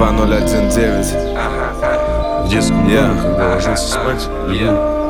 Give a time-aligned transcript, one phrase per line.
[0.00, 5.09] 2019 В детском доме, когда ложился спать, люблю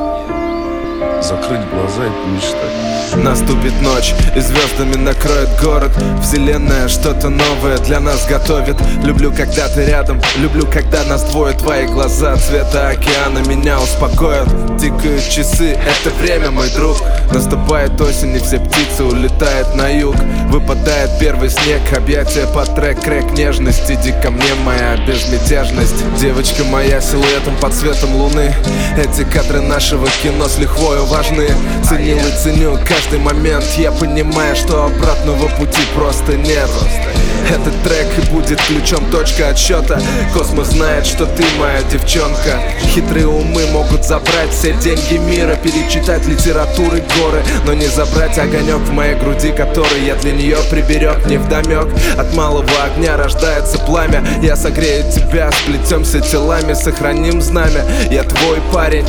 [1.21, 2.81] закрыть глаза и помечтать.
[3.23, 5.91] Наступит ночь и звездами накроет город.
[6.23, 8.77] Вселенная что-то новое для нас готовит.
[9.03, 11.53] Люблю, когда ты рядом, люблю, когда нас двое.
[11.53, 14.47] Твои глаза цвета океана меня успокоят.
[14.79, 16.97] Тикают часы, это время, мой друг.
[17.33, 20.15] Наступает осень и все птицы улетают на юг.
[20.47, 25.95] Выпадает первый снег, объятия под трек, крэк нежности Иди ко мне, моя безмятежность.
[26.17, 28.53] Девочка моя силуэтом под светом луны.
[28.97, 31.49] Эти кадры нашего кино с лихвою важны.
[31.87, 33.65] Ценил и ценю каждый момент.
[33.77, 36.69] Я понимаю, что обратного пути просто нет.
[37.49, 40.01] Этот трек и будет ключом точка отсчета.
[40.33, 42.61] Космос знает, что ты моя девчонка
[42.93, 48.91] Хитрые умы могут забрать все деньги мира Перечитать литературы горы Но не забрать огонек в
[48.91, 54.23] моей груди Который я для нее приберег невдомек От малого огня рождается пламя.
[54.41, 59.05] Я согрею тебя, сплетемся телами Сохраним знамя, я твой парень.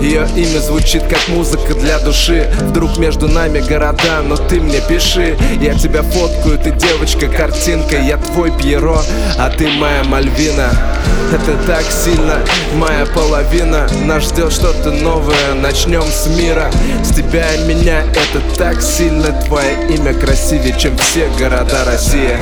[0.00, 2.50] Ее имя звучит как музыка для души.
[2.60, 5.36] Вдруг между нами города, но ты мне пиши.
[5.60, 9.02] Я тебя фоткаю, ты девочка, картинка Я твой Пьеро,
[9.38, 10.70] а ты моя Мальвина.
[11.32, 12.38] Это так сильно,
[12.80, 16.70] моя половина Нас ждет что-то новое, начнем с мира.
[17.04, 19.32] С тебя и меня, это так сильно.
[19.44, 22.36] Твое имя красивее, чем все города России.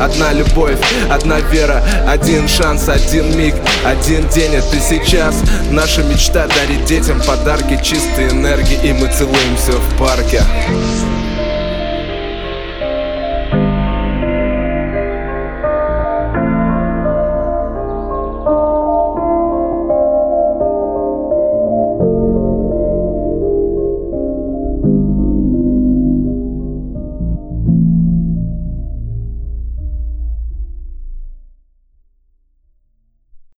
[0.00, 0.78] Одна любовь,
[1.10, 7.78] одна вера, один шанс, один миг, один день, это сейчас Наша мечта дарить детям подарки
[7.82, 8.78] чистой энергии.
[8.82, 10.42] И мы целуемся в парке